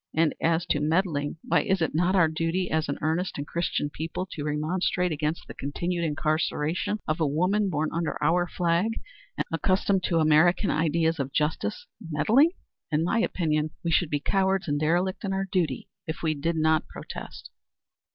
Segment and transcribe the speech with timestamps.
[0.15, 3.91] And as to meddling, why is it not our duty as an earnest and Christian
[3.91, 8.99] people to remonstrate against the continued incarceration of a woman born under our flag
[9.37, 11.85] and accustomed to American ideas of justice?
[12.09, 12.49] Meddling?
[12.91, 16.55] In my opinion, we should be cowards and derelict in our duty if we did
[16.55, 17.51] not protest."